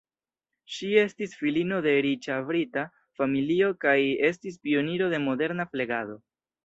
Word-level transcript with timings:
Ŝi 0.75 0.87
estis 1.01 1.35
filino 1.41 1.81
de 1.87 1.93
riĉa 2.05 2.37
brita 2.47 2.85
familio 3.21 3.69
kaj 3.85 3.95
estis 4.31 4.59
pioniro 4.65 5.11
de 5.13 5.21
moderna 5.27 5.69
flegado. 5.75 6.19